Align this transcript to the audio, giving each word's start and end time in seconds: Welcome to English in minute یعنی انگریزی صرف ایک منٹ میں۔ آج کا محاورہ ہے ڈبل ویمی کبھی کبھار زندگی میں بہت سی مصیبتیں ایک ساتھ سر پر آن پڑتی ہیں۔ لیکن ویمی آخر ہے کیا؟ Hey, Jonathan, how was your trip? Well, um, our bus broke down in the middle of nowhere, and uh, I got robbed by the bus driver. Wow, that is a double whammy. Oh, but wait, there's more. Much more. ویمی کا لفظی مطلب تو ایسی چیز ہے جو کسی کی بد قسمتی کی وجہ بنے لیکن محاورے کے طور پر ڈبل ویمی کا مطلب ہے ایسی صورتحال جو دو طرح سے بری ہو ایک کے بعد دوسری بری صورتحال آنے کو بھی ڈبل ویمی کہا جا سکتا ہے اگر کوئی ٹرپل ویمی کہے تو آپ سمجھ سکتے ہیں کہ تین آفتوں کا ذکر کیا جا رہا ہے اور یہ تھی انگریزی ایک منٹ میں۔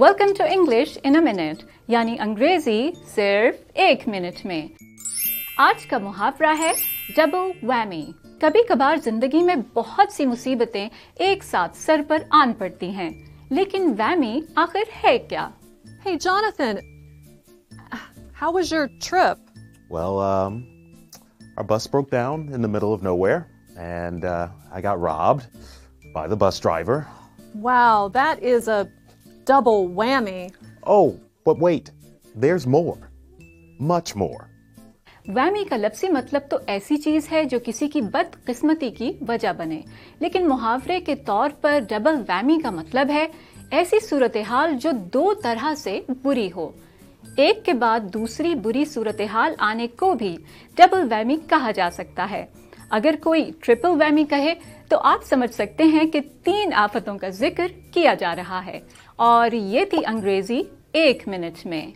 Welcome 0.00 0.32
to 0.38 0.44
English 0.50 0.98
in 1.02 1.12
minute 1.24 1.64
یعنی 1.88 2.16
انگریزی 2.20 2.90
صرف 3.14 3.54
ایک 3.74 4.08
منٹ 4.08 4.46
میں۔ 4.46 4.66
آج 5.58 5.86
کا 5.86 5.98
محاورہ 5.98 6.54
ہے 6.58 6.72
ڈبل 7.16 7.66
ویمی 7.68 8.06
کبھی 8.40 8.66
کبھار 8.66 8.96
زندگی 8.96 9.42
میں 9.42 9.54
بہت 9.74 10.12
سی 10.12 10.26
مصیبتیں 10.26 10.88
ایک 11.14 11.44
ساتھ 11.44 11.76
سر 11.76 12.00
پر 12.08 12.18
آن 12.30 12.52
پڑتی 12.52 12.88
ہیں۔ 12.88 13.10
لیکن 13.50 13.94
ویمی 13.98 14.40
آخر 14.54 14.82
ہے 15.04 15.18
کیا؟ 15.18 15.48
Hey, 16.06 16.16
Jonathan, 16.26 16.76
how 18.40 18.50
was 18.56 18.72
your 18.72 18.88
trip? 19.08 19.38
Well, 19.90 20.18
um, 20.18 20.60
our 21.56 21.66
bus 21.68 21.86
broke 21.86 22.10
down 22.10 22.48
in 22.56 22.62
the 22.62 22.72
middle 22.74 22.92
of 22.94 23.02
nowhere, 23.02 23.40
and 23.76 24.24
uh, 24.24 24.46
I 24.72 24.80
got 24.80 24.98
robbed 24.98 25.46
by 26.14 26.26
the 26.26 26.40
bus 26.44 26.60
driver. 26.66 26.98
Wow, 27.62 28.08
that 28.14 28.42
is 28.52 28.68
a 28.68 29.03
double 29.46 29.88
whammy. 29.90 30.52
Oh, 30.82 31.20
but 31.46 31.58
wait, 31.58 31.90
there's 32.34 32.66
more. 32.66 32.98
Much 33.80 34.16
more. 34.16 34.42
ویمی 35.28 35.64
کا 35.64 35.76
لفظی 35.76 36.08
مطلب 36.08 36.42
تو 36.50 36.56
ایسی 36.66 36.96
چیز 36.96 37.30
ہے 37.32 37.44
جو 37.44 37.58
کسی 37.64 37.88
کی 37.88 38.00
بد 38.00 38.34
قسمتی 38.46 38.90
کی 38.90 39.12
وجہ 39.28 39.52
بنے 39.52 39.80
لیکن 40.20 40.48
محاورے 40.48 40.98
کے 41.00 41.14
طور 41.26 41.50
پر 41.60 41.78
ڈبل 41.88 42.20
ویمی 42.28 42.58
کا 42.62 42.70
مطلب 42.70 43.10
ہے 43.10 43.26
ایسی 43.70 44.00
صورتحال 44.00 44.74
جو 44.80 44.90
دو 45.12 45.32
طرح 45.42 45.74
سے 45.74 46.00
بری 46.22 46.48
ہو 46.56 46.70
ایک 47.36 47.64
کے 47.64 47.72
بعد 47.72 48.00
دوسری 48.12 48.54
بری 48.54 48.84
صورتحال 48.84 49.54
آنے 49.58 49.86
کو 49.96 50.14
بھی 50.14 50.36
ڈبل 50.76 51.06
ویمی 51.10 51.36
کہا 51.48 51.70
جا 51.70 51.88
سکتا 51.92 52.26
ہے 52.30 52.44
اگر 52.94 53.14
کوئی 53.22 53.50
ٹرپل 53.60 53.90
ویمی 53.98 54.24
کہے 54.24 54.54
تو 54.88 54.98
آپ 55.02 55.24
سمجھ 55.24 55.54
سکتے 55.54 55.84
ہیں 55.84 56.04
کہ 56.06 56.20
تین 56.44 56.72
آفتوں 56.76 57.18
کا 57.18 57.28
ذکر 57.28 57.72
کیا 57.94 58.14
جا 58.14 58.34
رہا 58.36 58.66
ہے 58.66 58.80
اور 59.16 59.52
یہ 59.52 59.84
تھی 59.84 60.06
انگریزی 60.06 60.60
ایک 60.92 61.28
منٹ 61.28 61.66
میں۔ 61.66 61.86